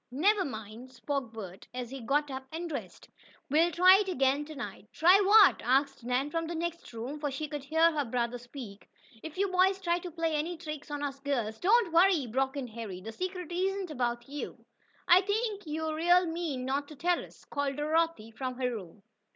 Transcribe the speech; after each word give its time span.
"Never 0.09 0.43
mind," 0.43 0.91
spoke 0.91 1.31
Bert, 1.31 1.67
as 1.75 1.91
he 1.91 2.01
got 2.01 2.31
up 2.31 2.47
and 2.51 2.67
dressed. 2.67 3.07
"We'll 3.51 3.69
try 3.69 3.99
it 3.99 4.09
again 4.11 4.45
to 4.45 4.55
night." 4.55 4.87
"Try 4.91 5.21
what?" 5.23 5.61
asked 5.63 6.03
Nan 6.03 6.31
from 6.31 6.47
the 6.47 6.55
next 6.55 6.91
room, 6.91 7.19
for 7.19 7.29
she 7.29 7.47
could 7.47 7.63
hear 7.65 7.91
her 7.91 8.03
brother 8.03 8.39
speak. 8.39 8.89
"If 9.21 9.37
you 9.37 9.49
boys 9.49 9.79
try 9.79 9.99
to 9.99 10.09
play 10.09 10.33
any 10.33 10.57
tricks 10.57 10.89
on 10.89 11.03
us 11.03 11.19
girls" 11.19 11.59
"Don't 11.59 11.93
worry," 11.93 12.25
broke 12.25 12.57
in 12.57 12.65
Harry. 12.69 12.99
"The 12.99 13.11
secret 13.11 13.51
isn't 13.51 13.91
about 13.91 14.27
you." 14.27 14.65
"I 15.07 15.21
think 15.21 15.67
you're 15.67 15.93
real 15.93 16.25
mean 16.25 16.65
not 16.65 16.87
to 16.87 16.95
tell 16.95 17.23
us!" 17.23 17.45
called 17.45 17.75
Dorothy, 17.77 18.31
from 18.31 18.55
her 18.55 18.71
room. 18.73 19.03